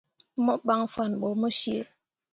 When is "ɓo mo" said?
1.21-1.47